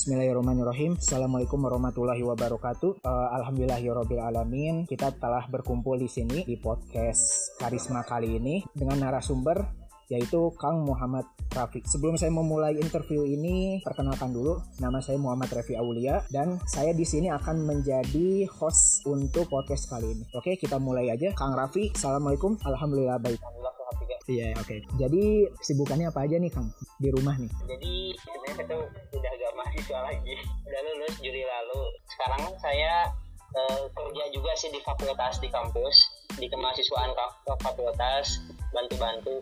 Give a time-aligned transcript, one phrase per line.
[0.00, 0.96] Bismillahirrahmanirrahim.
[0.96, 3.04] Assalamualaikum warahmatullahi wabarakatuh.
[3.04, 4.88] Uh, Alhamdulillahirabbil alamin.
[4.88, 9.60] Kita telah berkumpul di sini di podcast Karisma kali ini dengan narasumber
[10.08, 11.84] yaitu Kang Muhammad Rafiq.
[11.84, 17.04] Sebelum saya memulai interview ini, perkenalkan dulu nama saya Muhammad Rafi Aulia dan saya di
[17.04, 20.24] sini akan menjadi host untuk podcast kali ini.
[20.32, 21.28] Oke, kita mulai aja.
[21.36, 22.56] Kang Rafi, Assalamualaikum.
[22.64, 23.36] Alhamdulillah baik.
[24.30, 24.62] Iya, oke.
[24.62, 24.78] Okay.
[24.94, 26.70] Jadi kesibukannya apa aja nih, Kang?
[27.02, 27.50] Di rumah nih.
[27.66, 28.74] Jadi sebenarnya kita
[29.18, 29.39] udah gak
[29.80, 30.34] mahasiswa lagi.
[30.68, 31.80] Udah lulus Juli lalu.
[32.12, 33.08] Sekarang saya
[33.56, 35.96] uh, kerja juga sih di fakultas di kampus,
[36.36, 37.16] di kemahasiswaan
[37.64, 38.44] fakultas,
[38.76, 39.40] bantu-bantu.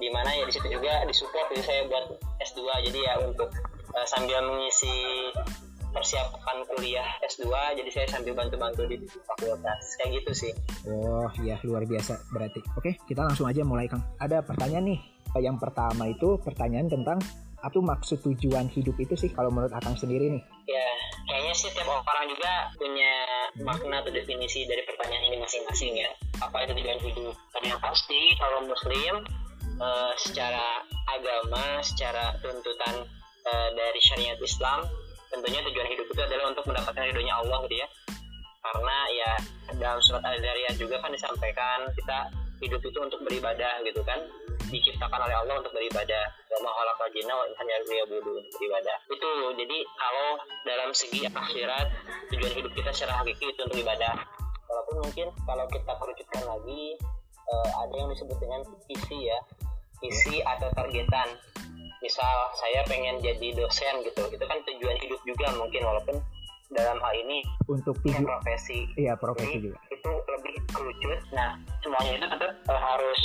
[0.00, 2.04] Di mana ya di situ juga disupport jadi saya buat
[2.42, 2.60] S2.
[2.90, 3.52] Jadi ya untuk
[3.92, 5.30] uh, sambil mengisi
[5.94, 7.46] persiapan kuliah S2
[7.78, 8.98] jadi saya sambil bantu-bantu di
[9.30, 10.52] fakultas kayak gitu sih
[10.90, 15.00] oh ya luar biasa berarti oke kita langsung aja mulai Kang ada pertanyaan nih
[15.38, 17.22] yang pertama itu pertanyaan tentang
[17.64, 20.42] apa maksud tujuan hidup itu sih kalau menurut Akang sendiri nih?
[20.68, 20.88] Ya,
[21.32, 23.14] kayaknya sih tiap orang juga punya
[23.64, 26.10] makna atau definisi dari pertanyaan ini masing-masing ya.
[26.44, 27.34] Apa itu tujuan hidup?
[27.56, 29.14] Tapi yang pasti kalau Muslim
[29.80, 33.08] uh, secara agama, secara tuntutan
[33.48, 34.84] uh, dari syariat Islam
[35.32, 37.88] tentunya tujuan hidup itu adalah untuk mendapatkan ridhonya Allah gitu ya
[38.64, 39.32] karena ya
[39.76, 42.18] dalam surat al-zariyat juga kan disampaikan kita
[42.64, 44.16] hidup itu untuk beribadah gitu kan
[44.68, 46.24] diciptakan oleh Allah untuk beribadah.
[46.48, 47.66] Wa ma khalaqal jinna wa insan
[48.08, 48.96] beribadah.
[49.10, 50.28] Itu jadi kalau
[50.64, 51.86] dalam segi akhirat
[52.32, 54.14] tujuan hidup kita secara hakiki itu untuk ibadah.
[54.64, 56.82] Walaupun mungkin kalau kita kerucutkan lagi
[57.46, 59.38] uh, ada yang disebut dengan visi ya.
[60.00, 61.28] Visi atau targetan.
[62.04, 64.28] Misal saya pengen jadi dosen gitu.
[64.28, 66.20] Itu kan tujuan hidup juga mungkin walaupun
[66.72, 68.88] dalam hal ini untuk tujuan profesi.
[68.96, 69.78] Iya profesi Jadi, juga.
[69.92, 71.50] itu lebih kerucut nah
[71.84, 73.20] semuanya itu tetap uh, harus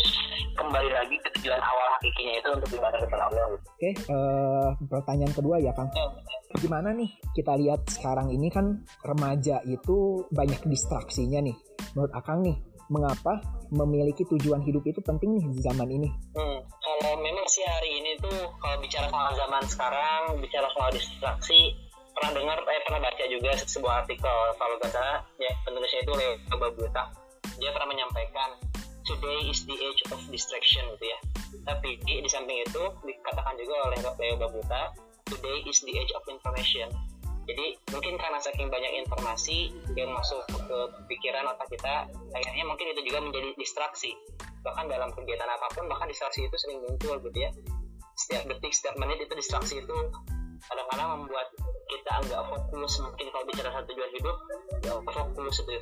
[0.58, 3.44] kembali lagi ke tujuan awal hakikinya itu untuk ibadah kepada Allah.
[3.48, 5.90] Oke okay, uh, eh, pertanyaan kedua ya kang.
[5.96, 6.08] Ya.
[6.50, 11.54] gimana nih kita lihat sekarang ini kan remaja itu banyak distraksinya nih.
[11.94, 12.58] Menurut akang nih
[12.90, 13.38] mengapa
[13.70, 16.10] memiliki tujuan hidup itu penting nih di zaman ini?
[16.34, 21.78] Hmm, kalau memang sih hari ini tuh kalau bicara soal zaman sekarang, bicara soal distraksi,
[22.20, 26.32] pernah dengar, eh pernah baca juga sebuah artikel kalau nggak salah, ya penulisnya itu Leo
[26.52, 27.04] Babuta.
[27.58, 28.60] Dia pernah menyampaikan
[29.08, 31.20] today is the age of distraction gitu ya.
[31.66, 34.92] Tapi di, di samping itu dikatakan juga oleh Leo Babuta,
[35.30, 36.92] today is the age of information
[37.50, 40.78] jadi mungkin karena saking banyak informasi yang masuk ke
[41.10, 44.14] pikiran otak kita kayaknya mungkin itu juga menjadi distraksi
[44.62, 47.50] bahkan dalam kegiatan apa pun bahkan distraksi itu sering muncul gitu ya
[48.14, 49.98] setiap detik setiap menit itu distraksi itu
[50.68, 51.48] kadang-kadang membuat
[51.90, 54.38] kita agak fokus mungkin kalau bicara satu tujuan hidup
[54.84, 55.78] ya fokus itu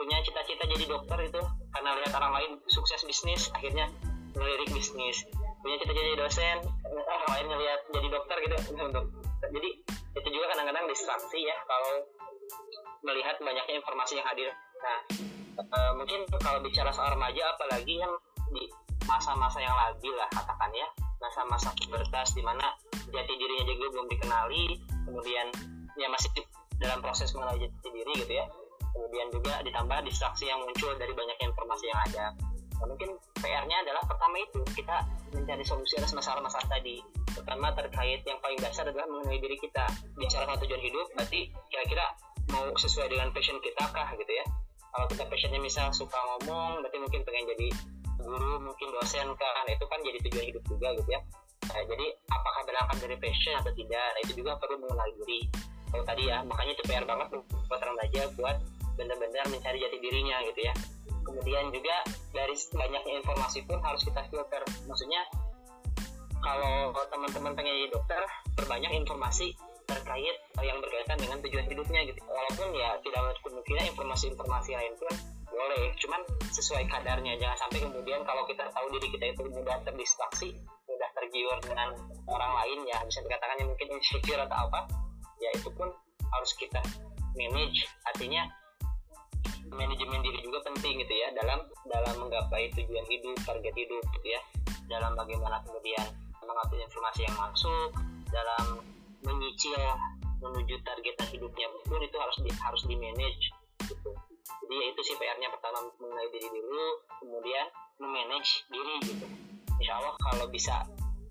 [0.00, 1.40] punya cita-cita jadi dokter itu
[1.76, 3.84] karena lihat orang lain sukses bisnis akhirnya
[4.32, 5.28] melirik bisnis.
[5.60, 6.56] Punya cita-cita jadi dosen
[6.88, 8.56] orang lain ngelihat jadi dokter gitu
[8.88, 9.04] untuk
[9.52, 9.70] jadi
[10.10, 12.08] itu juga kadang-kadang distraksi ya kalau
[13.04, 14.48] melihat banyaknya informasi yang hadir.
[14.80, 14.98] Nah
[15.60, 18.12] e, mungkin kalau bicara soal remaja apalagi yang
[18.56, 18.66] di
[19.04, 20.88] masa-masa yang labil lah katakan ya.
[21.20, 22.72] Masa-masa pubertas di mana
[23.10, 24.64] jati dirinya juga belum dikenali.
[25.06, 25.46] Kemudian
[25.98, 26.30] ya masih
[26.80, 28.46] dalam proses mengenal jati diri gitu ya.
[28.90, 32.26] Kemudian juga ditambah distraksi yang muncul dari banyak informasi yang ada.
[32.80, 35.04] Nah, mungkin PR-nya adalah pertama itu kita
[35.36, 37.04] mencari solusi atas masalah-masalah tadi.
[37.30, 39.84] Pertama terkait yang paling dasar adalah mengenai diri kita.
[40.16, 42.06] Bicara tentang tujuan hidup berarti kira-kira
[42.50, 44.44] mau sesuai dengan passion kita kah gitu ya?
[44.90, 47.68] Kalau kita passionnya misal suka ngomong berarti mungkin pengen jadi
[48.20, 51.20] guru mungkin dosen kan itu kan jadi tujuan hidup juga gitu ya
[51.70, 54.06] nah, jadi apakah berangkat dari passion atau tidak?
[54.14, 55.46] Nah itu juga perlu mengenal diri
[55.90, 57.26] kalau tadi ya makanya itu PR banget
[57.66, 58.56] buat remaja buat
[58.94, 60.74] benar-benar mencari jati dirinya gitu ya.
[61.26, 61.96] Kemudian juga
[62.30, 64.62] dari banyaknya informasi pun harus kita filter.
[64.86, 65.22] Maksudnya
[66.40, 68.22] kalau teman-teman pengen jadi dokter
[68.56, 69.52] perbanyak informasi
[69.84, 72.20] terkait yang berkaitan dengan tujuan hidupnya gitu.
[72.22, 75.10] Walaupun ya tidak kemungkinan informasi-informasi lain pun
[75.50, 76.22] boleh cuman
[76.54, 77.34] sesuai kadarnya.
[77.42, 80.54] Jangan sampai kemudian kalau kita tahu diri kita itu mudah terdistraksi
[81.30, 81.94] tergiur dengan
[82.26, 84.90] orang lain ya bisa dikatakan mungkin insecure atau apa
[85.38, 85.86] ya itu pun
[86.34, 86.82] harus kita
[87.38, 87.86] manage.
[88.10, 88.50] Artinya
[89.70, 94.42] manajemen diri juga penting gitu ya dalam dalam menggapai tujuan hidup target hidup gitu ya
[94.90, 96.02] dalam bagaimana kemudian
[96.42, 97.94] mengambil informasi yang masuk
[98.34, 98.82] dalam
[99.22, 99.78] menyicil
[100.42, 103.54] menuju target hidupnya pun itu harus di, harus di manage
[103.86, 104.10] gitu.
[104.66, 106.86] Jadi ya itu sih PR-nya pertama mengenai diri dulu
[107.22, 107.66] kemudian
[108.02, 109.26] memanage diri gitu.
[109.78, 110.82] Insya Allah kalau bisa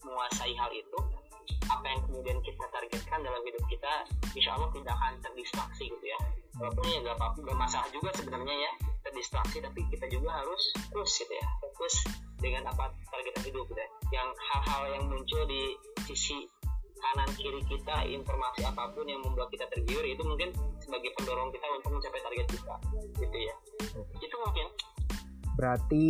[0.03, 0.99] menguasai hal itu
[1.69, 3.93] apa yang kemudian kita targetkan dalam hidup kita
[4.33, 6.19] insya Allah tidak akan terdistraksi gitu ya.
[6.59, 8.71] Walaupun ya gak apa-apa bermasalah juga sebenarnya ya
[9.05, 10.61] terdistraksi tapi kita juga harus
[10.91, 11.93] terus gitu ya fokus
[12.41, 13.89] dengan apa target hidup gitu ya.
[14.21, 16.45] Yang hal-hal yang muncul di sisi
[16.99, 20.51] kanan kiri kita informasi apa pun yang membuat kita tergiur itu mungkin
[20.83, 22.75] sebagai pendorong kita untuk mencapai target kita
[23.23, 23.55] gitu ya.
[24.19, 24.67] Itu mungkin.
[25.55, 26.07] Berarti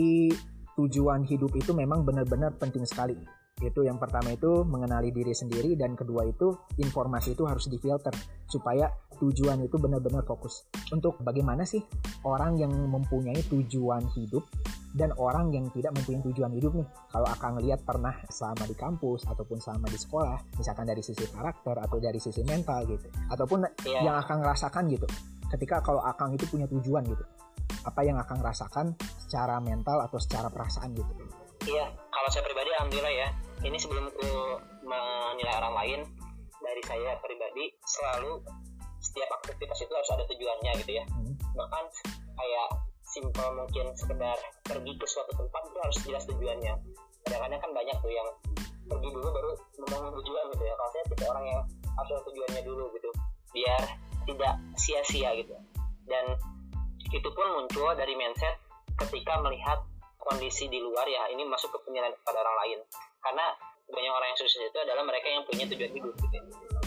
[0.80, 5.94] tujuan hidup itu memang benar-benar penting sekali itu yang pertama itu mengenali diri sendiri dan
[6.00, 8.16] kedua itu informasi itu harus difilter
[8.48, 8.88] supaya
[9.20, 10.66] tujuan itu benar-benar fokus.
[10.96, 11.84] Untuk bagaimana sih
[12.24, 14.48] orang yang mempunyai tujuan hidup
[14.96, 16.88] dan orang yang tidak mempunyai tujuan hidup nih.
[17.12, 21.76] Kalau akan lihat pernah selama di kampus ataupun selama di sekolah, misalkan dari sisi karakter
[21.78, 23.06] atau dari sisi mental gitu.
[23.30, 24.02] Ataupun yeah.
[24.08, 25.06] yang akan rasakan gitu.
[25.50, 27.22] Ketika kalau Akang itu punya tujuan gitu.
[27.86, 31.12] Apa yang akan rasakan secara mental atau secara perasaan gitu.
[31.70, 33.30] Iya, kalau saya pribadi alhamdulillah ya
[33.64, 34.28] ini sebelum aku
[34.84, 36.00] menilai orang lain
[36.60, 38.40] dari saya pribadi selalu
[39.00, 41.06] setiap aktivitas itu harus ada tujuannya gitu ya.
[41.08, 41.36] Hmm.
[41.56, 41.86] bahkan
[42.40, 42.68] kayak
[43.04, 46.74] simpel mungkin sekedar pergi ke suatu tempat itu harus jelas tujuannya.
[47.28, 48.30] Kadang-kadang kan banyak tuh yang
[48.88, 49.52] pergi dulu baru
[49.82, 50.74] membangun tujuan gitu ya.
[50.78, 51.62] Kalau saya tipe orang yang
[52.00, 53.10] harus ada tujuannya dulu gitu
[53.52, 53.84] biar
[54.30, 55.56] tidak sia-sia gitu.
[56.08, 56.26] Dan
[57.10, 58.56] itu pun muncul dari mindset
[59.00, 59.82] ketika melihat
[60.20, 62.80] kondisi di luar ya ini masuk ke penilaian kepada orang lain
[63.24, 63.46] karena
[63.90, 66.38] banyak orang yang sukses itu adalah mereka yang punya tujuan hidup gitu.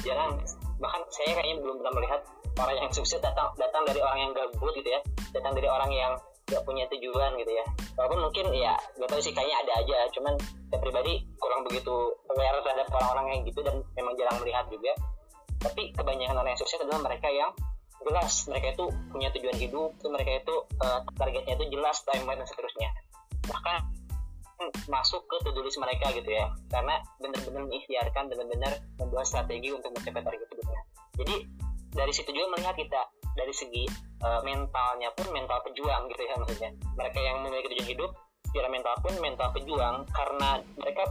[0.06, 0.38] Jarang
[0.78, 2.20] bahkan saya kayaknya belum pernah melihat
[2.58, 5.00] orang yang sukses datang datang dari orang yang gabut gitu ya.
[5.34, 6.12] Datang dari orang yang
[6.46, 7.64] gak punya tujuan gitu ya.
[7.98, 9.98] Walaupun mungkin ya gak tahu sih kayaknya ada aja.
[10.14, 10.34] Cuman
[10.70, 11.94] saya pribadi kurang begitu
[12.30, 14.92] aware terhadap orang-orang yang gitu dan memang jarang melihat juga.
[15.62, 17.50] Tapi kebanyakan orang yang sukses adalah mereka yang
[18.02, 18.46] jelas.
[18.50, 22.90] Mereka itu punya tujuan hidup mereka itu uh, targetnya itu jelas timeline dan seterusnya.
[23.46, 23.76] Bahkan
[24.86, 26.50] masuk ke list mereka gitu ya.
[26.68, 30.80] Karena benar-benar mengikhtiarkan benar-benar membuat strategi untuk mencapai target hidupnya.
[31.18, 31.36] Jadi
[31.92, 33.00] dari situ juga melihat kita
[33.32, 33.84] dari segi
[34.24, 36.70] uh, mentalnya pun mental pejuang gitu ya maksudnya.
[36.98, 38.10] Mereka yang memiliki tujuan hidup
[38.52, 41.08] secara mental pun mental pejuang karena mereka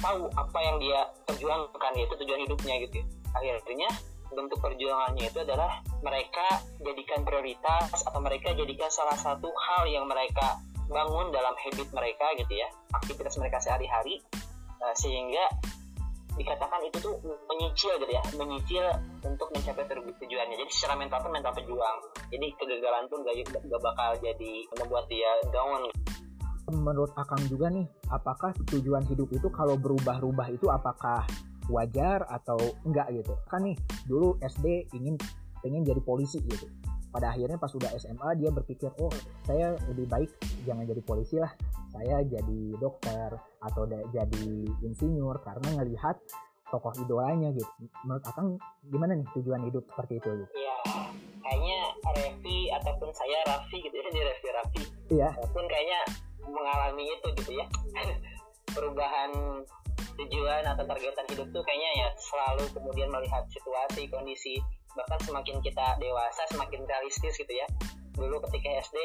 [0.00, 3.04] tahu apa yang dia perjuangkan yaitu tujuan hidupnya gitu
[3.36, 3.88] akhirnya
[4.30, 10.56] bentuk perjuangannya itu adalah mereka jadikan prioritas atau mereka jadikan salah satu hal yang mereka
[10.90, 14.18] bangun dalam habit mereka gitu ya aktivitas mereka sehari-hari
[14.82, 15.46] uh, sehingga
[16.34, 17.14] dikatakan itu tuh
[17.50, 18.86] menyicil gitu ya menyicil
[19.26, 19.84] untuk mencapai
[20.20, 20.56] tujuannya.
[20.56, 21.96] Jadi secara mental pun mental pejuang.
[22.30, 25.90] Jadi kegagalan pun gak, gak bakal jadi membuat dia down.
[26.70, 27.82] Menurut Akang juga nih
[28.14, 31.26] apakah tujuan hidup itu kalau berubah-ubah itu apakah
[31.66, 33.34] wajar atau enggak gitu?
[33.50, 33.76] Kan nih
[34.06, 35.18] dulu SD ingin
[35.60, 36.70] pengen jadi polisi gitu
[37.10, 39.10] pada akhirnya pas udah SMA dia berpikir oh
[39.42, 40.30] saya lebih baik
[40.64, 41.52] jangan jadi polisi lah.
[41.90, 43.82] Saya jadi dokter atau
[44.14, 44.46] jadi
[44.86, 46.16] insinyur karena ngelihat
[46.70, 47.66] tokoh idolanya gitu.
[48.06, 50.28] Menurut akang gimana nih tujuan hidup seperti itu?
[50.30, 50.46] Gitu?
[50.54, 50.76] Iya
[51.50, 51.78] kayaknya
[52.14, 54.82] Revi ataupun saya Raffi gitu ya di Revi Raffi.
[55.10, 55.28] Iya.
[55.50, 56.00] Pun kayaknya
[56.46, 57.66] mengalami itu gitu ya.
[58.76, 59.30] Perubahan
[60.14, 64.62] tujuan atau targetan hidup tuh kayaknya ya selalu kemudian melihat situasi kondisi
[64.98, 67.66] bahkan semakin kita dewasa semakin realistis gitu ya.
[68.14, 68.98] Dulu ketika SD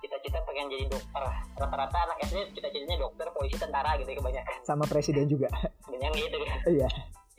[0.00, 1.22] cita-cita pengen jadi dokter.
[1.60, 4.56] Rata-rata anak SD cita-citanya dokter polisi tentara gitu ya kebanyakan.
[4.64, 5.48] Sama presiden juga.
[5.88, 6.36] Banyak gitu.
[6.44, 6.88] Kan iya.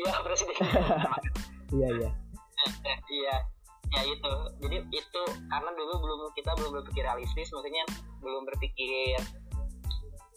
[0.01, 0.55] Iya presiden.
[1.71, 2.09] Iya iya.
[3.07, 3.35] Iya.
[3.95, 4.33] Ya itu.
[4.59, 7.87] Jadi itu karena dulu belum kita belum berpikir realistis maksudnya
[8.19, 9.23] belum berpikir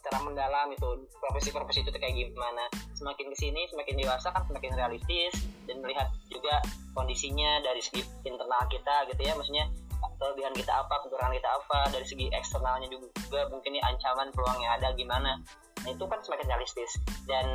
[0.04, 2.68] secara mendalam itu profesi-profesi itu kayak gimana.
[2.92, 5.32] Semakin ke sini semakin dewasa kan semakin realistis
[5.64, 6.60] dan melihat juga
[6.92, 9.64] kondisinya dari segi internal kita gitu ya maksudnya
[10.20, 14.76] kelebihan kita apa kekurangan kita apa dari segi eksternalnya juga mungkin ini ancaman peluang yang
[14.76, 15.40] ada gimana.
[15.84, 17.00] Nah, itu kan semakin realistis.
[17.24, 17.46] Dan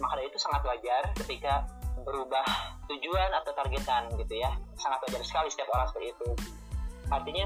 [0.00, 1.68] maka dari itu sangat wajar ketika
[2.02, 2.44] berubah
[2.88, 4.56] tujuan atau targetan gitu ya.
[4.80, 6.28] Sangat wajar sekali setiap orang seperti itu.
[7.12, 7.44] Artinya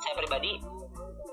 [0.00, 0.60] saya pribadi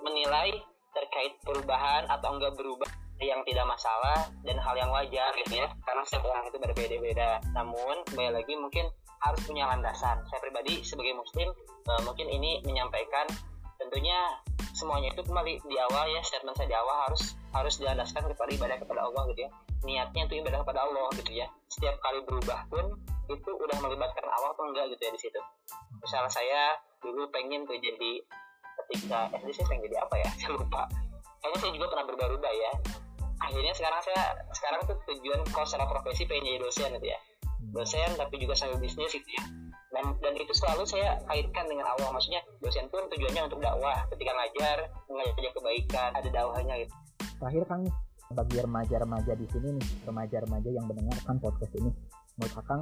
[0.03, 0.59] menilai
[0.97, 5.67] terkait perubahan atau enggak berubah yang tidak masalah dan hal yang wajar gitu ya.
[5.85, 7.41] Karena setiap orang itu berbeda-beda.
[7.53, 8.85] Namun kembali lagi mungkin
[9.21, 10.21] harus punya landasan.
[10.29, 11.49] Saya pribadi sebagai muslim
[11.89, 13.25] uh, mungkin ini menyampaikan
[13.77, 14.17] tentunya
[14.73, 18.77] semuanya itu kembali di awal ya statement saya di awal harus harus dilandaskan kepada ibadah
[18.77, 19.51] kepada Allah gitu ya.
[19.85, 21.47] Niatnya itu ibadah kepada Allah gitu ya.
[21.73, 22.85] Setiap kali berubah pun
[23.27, 25.41] itu udah melibatkan Allah atau enggak gitu ya di situ.
[26.05, 26.63] Misalnya saya
[27.01, 28.21] dulu pengen tuh jadi
[28.85, 30.29] ketika SD saya pengen jadi apa ya?
[30.39, 30.83] Saya lupa.
[31.37, 32.71] Kayaknya saya juga pernah berubah-ubah ya.
[33.37, 34.23] Akhirnya sekarang saya
[34.57, 37.19] sekarang tuh tujuan kalau secara profesi pengen jadi dosen gitu ya.
[37.71, 39.43] Dosen tapi juga sambil bisnis gitu ya.
[39.93, 42.09] Dan, dan itu selalu saya kaitkan dengan Allah.
[42.09, 44.01] Maksudnya dosen pun tujuannya untuk dakwah.
[44.11, 46.93] Ketika ngajar mengajar kebaikan ada dakwahnya gitu.
[47.37, 47.81] Terakhir kang
[48.33, 51.93] bagi remaja-remaja di sini nih remaja-remaja yang mendengarkan podcast ini.
[52.35, 52.81] Menurut Kang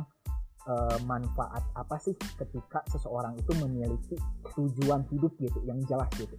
[0.69, 4.15] uh, manfaat apa sih ketika seseorang itu memiliki
[4.53, 6.35] tujuan hidup gitu yang jelas gitu.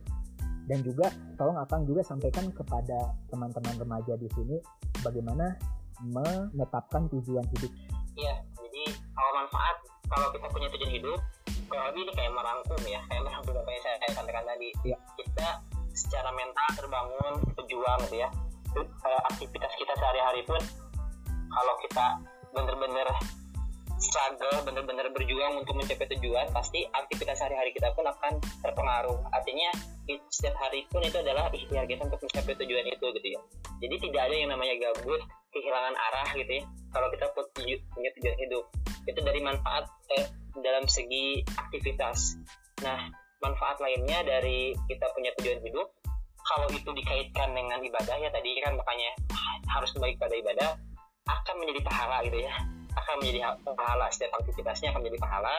[0.66, 4.58] Dan juga tolong Akang juga sampaikan kepada teman-teman remaja di sini
[4.98, 5.54] bagaimana
[6.02, 7.70] menetapkan tujuan hidup.
[8.18, 8.42] Iya
[8.76, 9.76] jadi kalau manfaat
[10.12, 11.20] kalau kita punya tujuan hidup
[11.66, 14.68] kurang lebih ini kayak merangkum ya kayak merangkum apa yang saya, saya sampaikan tadi.
[14.86, 14.98] Iya.
[15.16, 15.48] kita
[15.96, 18.28] secara mental terbangun berjuang gitu ya.
[18.76, 20.60] Eh, aktivitas kita sehari-hari pun
[21.48, 22.06] kalau kita
[22.52, 23.08] bener-bener
[23.96, 29.18] struggle bener-bener berjuang untuk mencapai tujuan pasti aktivitas sehari-hari kita pun akan terpengaruh.
[29.32, 29.72] Artinya
[30.30, 33.40] setiap hari pun itu adalah ikhtiar kita untuk mencapai tujuan itu gitu ya.
[33.82, 35.20] Jadi tidak ada yang namanya gabut
[35.52, 36.64] kehilangan arah gitu ya.
[36.92, 38.64] Kalau kita punya tujuan hidup
[39.06, 39.84] itu dari manfaat
[40.18, 40.26] eh,
[40.60, 42.36] dalam segi aktivitas.
[42.84, 43.08] Nah
[43.40, 45.88] manfaat lainnya dari kita punya tujuan hidup
[46.46, 49.10] kalau itu dikaitkan dengan ibadah ya tadi kan makanya
[49.66, 50.70] harus kembali kepada ibadah
[51.26, 52.54] akan menjadi pahala gitu ya
[52.96, 54.06] akan menjadi ha- pahala.
[54.10, 55.56] Setiap aktivitasnya akan menjadi pahala.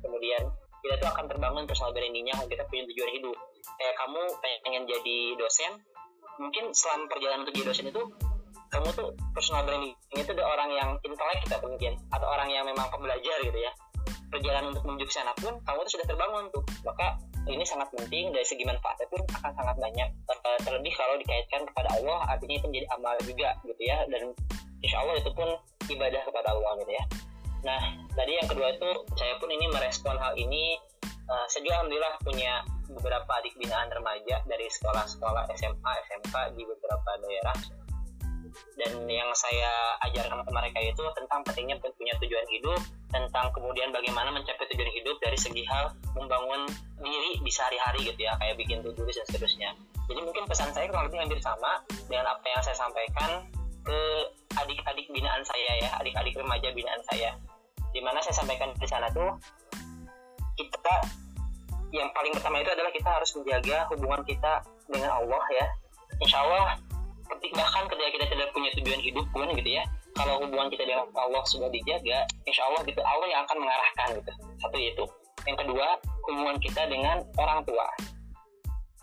[0.00, 0.42] Kemudian
[0.80, 2.34] kita tuh akan terbangun personal brandingnya.
[2.38, 3.36] Kalau kita punya tujuan hidup.
[3.76, 4.22] Kayak kamu
[4.64, 5.72] pengen jadi dosen
[6.36, 8.02] mungkin selama perjalanan untuk jadi dosen itu
[8.68, 12.86] kamu tuh personal branding itu ada orang yang intelek kita mungkin atau orang yang memang
[12.90, 13.72] pembelajar gitu ya.
[14.26, 16.62] Perjalanan untuk menuju ke sana pun kamu tuh sudah terbangun tuh.
[16.82, 17.14] Maka
[17.46, 18.34] ini sangat penting.
[18.34, 20.08] Dari segi manfaatnya pun akan sangat banyak.
[20.10, 24.02] Eh, terlebih kalau dikaitkan kepada Allah artinya itu menjadi amal juga gitu ya.
[24.10, 24.34] Dan
[24.82, 25.48] insya Allah itu pun
[25.90, 27.04] ibadah kepada Allah gitu ya.
[27.66, 27.80] Nah
[28.14, 28.88] tadi yang kedua itu
[29.18, 30.78] saya pun ini merespon hal ini.
[31.06, 37.10] Eh, saya juga alhamdulillah punya beberapa adik binaan remaja dari sekolah-sekolah SMA SMK di beberapa
[37.18, 37.58] daerah.
[38.78, 42.80] Dan yang saya ajarkan ke mereka itu tentang pentingnya punya tujuan hidup
[43.12, 46.64] tentang kemudian bagaimana mencapai tujuan hidup dari segi hal membangun
[47.00, 49.70] diri di sehari-hari gitu ya kayak bikin list dan seterusnya.
[50.06, 53.44] Jadi mungkin pesan saya kurang lebih hampir sama dengan apa yang saya sampaikan
[53.86, 54.00] ke
[54.58, 57.30] adik-adik binaan saya ya adik-adik remaja binaan saya.
[57.94, 59.30] Di mana saya sampaikan di sana tuh
[60.58, 60.94] kita
[61.94, 64.52] yang paling pertama itu adalah kita harus menjaga hubungan kita
[64.90, 65.66] dengan Allah ya.
[66.18, 66.76] Insya Allah
[67.26, 69.82] bahkan ketika kita tidak punya tujuan hidup pun gitu ya
[70.16, 74.32] kalau hubungan kita dengan Allah sudah dijaga insya Allah gitu Allah yang akan mengarahkan gitu.
[74.58, 75.04] Satu itu.
[75.46, 75.86] Yang kedua
[76.26, 77.86] hubungan kita dengan orang tua.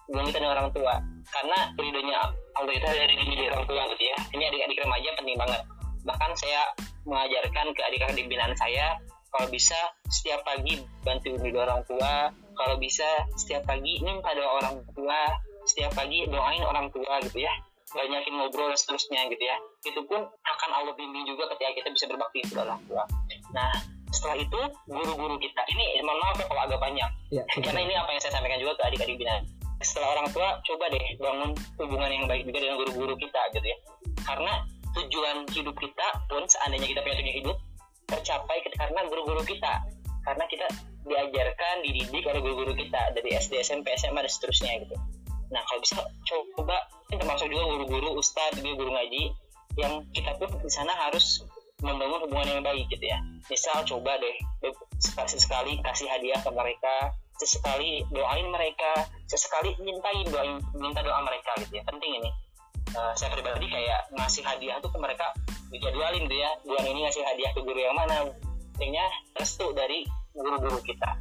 [0.09, 0.93] Hubungan kita dengan orang tua.
[1.31, 2.17] Karena ridhonya
[2.53, 4.17] Allah itu ada di diri orang tua gitu ya.
[4.33, 5.61] Ini adik-adik remaja penting banget.
[6.03, 6.61] Bahkan saya
[7.03, 8.97] mengajarkan ke adik-adik binaan saya
[9.33, 9.77] kalau bisa
[10.13, 12.29] setiap pagi bantu ridho orang tua.
[12.53, 15.21] Kalau bisa setiap pagi minta doa orang tua.
[15.65, 17.53] Setiap pagi doain orang tua gitu ya.
[17.93, 19.57] Banyakin ngobrol dan seterusnya gitu ya.
[19.85, 23.03] Itu pun akan Allah bimbing juga ketika kita bisa berbakti kepada orang tua.
[23.57, 23.73] Nah
[24.13, 28.13] setelah itu guru-guru kita ini mohon maaf ya kalau agak banyak ya karena ini apa
[28.13, 29.41] yang saya sampaikan juga ke adik-adik binaan
[29.83, 33.77] setelah orang tua coba deh bangun hubungan yang baik juga dengan guru-guru kita gitu ya.
[34.23, 34.53] Karena
[34.93, 37.57] tujuan hidup kita pun seandainya kita punya tujuan hidup
[38.07, 39.73] tercapai karena guru-guru kita.
[40.23, 40.67] Karena kita
[41.03, 44.95] diajarkan dididik oleh guru-guru kita dari SD SMP SMA dan seterusnya gitu.
[45.51, 46.77] Nah kalau bisa coba
[47.11, 49.23] termasuk juga guru-guru ustadz juga guru ngaji
[49.77, 51.43] yang kita pun di sana harus
[51.83, 53.19] membangun hubungan yang baik gitu ya.
[53.51, 54.35] Misal coba deh
[55.27, 57.11] sekali kasih hadiah ke mereka
[57.43, 61.83] sesekali doain mereka sesekali mintain doain minta doa mereka gitu ya.
[61.83, 62.31] Penting ini.
[62.93, 65.27] Uh, saya pribadi kayak ngasih hadiah tuh ke mereka
[65.67, 66.51] dijadwalin gitu ya.
[66.63, 68.31] Bulan ini ngasih hadiah ke guru yang mana.
[68.73, 71.19] Pentingnya restu dari guru-guru kita.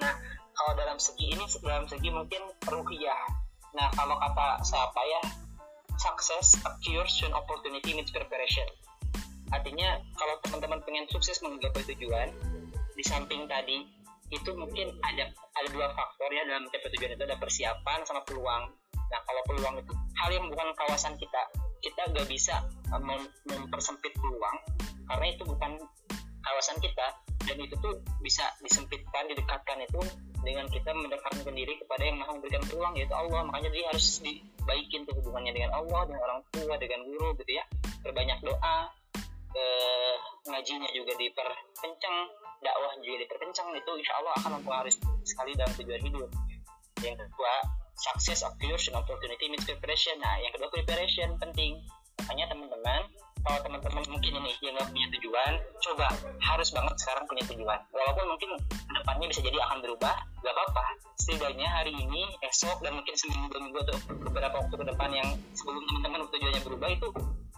[0.00, 0.14] Nah
[0.56, 5.22] kalau dalam segi ini dalam segi mungkin ruhiyah nah kalau kata siapa ya?
[5.94, 8.66] Success occurs when opportunity meets preparation.
[9.54, 12.34] Artinya kalau teman-teman pengen sukses menggapai tujuan
[12.94, 13.86] di samping tadi
[14.32, 18.72] itu mungkin ada ada dua faktor ya dalam mencapai tujuan itu ada persiapan sama peluang.
[18.94, 21.42] Nah kalau peluang itu hal yang bukan kawasan kita
[21.84, 22.64] kita nggak bisa
[22.96, 24.56] uh, mem mempersempit peluang
[25.12, 25.76] karena itu bukan
[26.40, 27.06] kawasan kita
[27.44, 30.00] dan itu tuh bisa disempitkan didekatkan itu
[30.44, 33.44] dengan kita mendekatkan diri kepada yang maha memberikan peluang yaitu Allah.
[33.48, 37.64] Makanya dia harus dibaikin tuh hubungannya dengan Allah dengan orang tua dengan guru gitu ya.
[38.04, 38.76] Berbanyak doa
[39.54, 40.14] eh,
[40.50, 42.16] ngajinya juga diperkencang
[42.64, 44.94] dakwah juga diperkencang itu insya Allah akan mempengaruhi
[45.24, 46.30] sekali dalam tujuan hidup.
[47.04, 47.52] Yang kedua
[47.94, 50.16] success occurs when opportunity meets preparation.
[50.18, 51.78] Nah yang kedua preparation penting.
[52.24, 53.02] Makanya teman-teman
[53.44, 55.52] kalau teman-teman mungkin ini yang nggak punya tujuan
[55.84, 56.08] coba
[56.40, 57.80] harus banget sekarang punya tujuan.
[57.92, 58.50] Walaupun mungkin
[58.88, 60.84] depannya bisa jadi akan berubah gak apa-apa.
[61.20, 65.84] Setidaknya hari ini esok dan mungkin seminggu minggu atau beberapa waktu ke depan yang sebelum
[65.84, 67.08] teman-teman tujuannya berubah itu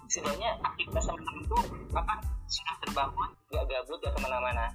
[0.06, 1.58] setidaknya aktivitas teman-teman itu
[1.94, 2.14] apa
[2.46, 4.66] sudah terbangun gak gabut gak ke mana-mana.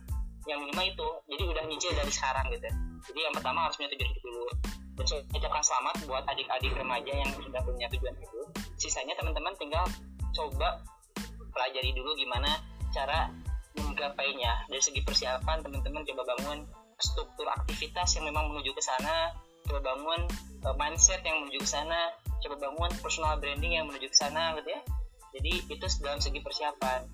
[0.50, 2.70] Yang minimal itu jadi udah nyicil dari sekarang gitu
[3.10, 4.46] jadi yang pertama harus punya tujuan hidup dulu.
[5.02, 8.48] Saya ucapkan selamat buat adik-adik remaja yang sudah punya tujuan hidup
[8.78, 9.82] sisanya teman-teman tinggal
[10.38, 10.78] coba
[11.50, 12.62] pelajari dulu gimana
[12.94, 13.34] cara
[13.74, 14.70] menggapainya.
[14.70, 16.60] Dari segi persiapan teman-teman coba bangun
[17.02, 19.34] struktur aktivitas yang memang menuju ke sana.
[19.66, 20.30] Coba bangun
[20.70, 22.14] uh, mindset yang menuju ke sana.
[22.46, 24.82] Coba bangun personal branding yang menuju ke sana gitu ya
[25.32, 27.08] jadi itu dalam segi persiapan.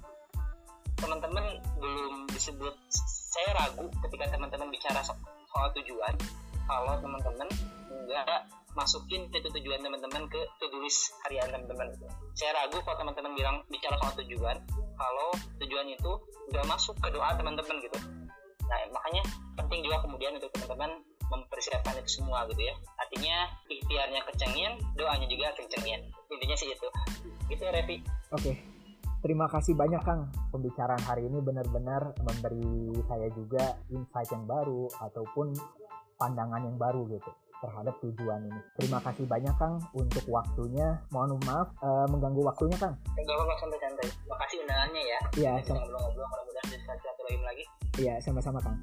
[0.97, 5.13] Teman-teman belum disebut saya ragu ketika teman-teman bicara so
[5.53, 6.13] soal tujuan.
[6.67, 7.47] Kalau teman-teman
[8.07, 8.41] nggak
[8.73, 11.89] masukin itu tujuan teman-teman ke to-do list harian teman-teman
[12.37, 14.57] saya ragu kalau teman-teman bilang bicara soal tujuan.
[14.97, 15.29] Kalau
[15.61, 16.11] tujuan itu
[16.49, 17.97] nggak masuk ke doa teman-teman gitu.
[18.65, 19.23] Nah makanya
[19.57, 25.53] penting juga kemudian untuk teman-teman mempersiapkan itu semua gitu ya artinya ikhtiarnya kencengin doanya juga
[25.55, 26.87] kencengin intinya sih itu
[27.51, 27.97] gitu ya Revi
[28.31, 28.55] oke okay.
[29.17, 30.29] Terima kasih banyak Kang.
[30.53, 35.57] Pembicaraan hari ini benar-benar memberi saya juga insight yang baru ataupun
[36.21, 38.61] pandangan yang baru gitu terhadap tujuan ini.
[38.77, 41.01] Terima kasih banyak Kang untuk waktunya.
[41.09, 42.93] Mohon maaf uh, mengganggu waktunya Kang.
[43.17, 44.07] Enggak apa-apa santai-santai.
[44.29, 45.19] Makasih undangannya ya.
[45.33, 47.63] Iya, sama ngobrol-ngobrol mudah-mudahan bisa silaturahim lagi.
[47.97, 48.77] Iya, sama-sama Kang.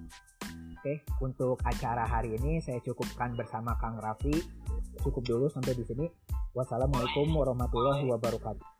[0.84, 4.36] Oke, untuk acara hari ini saya cukupkan bersama Kang Raffi.
[5.00, 6.04] Cukup dulu sampai di sini.
[6.52, 8.73] Wassalamualaikum warahmatullahi wabarakatuh.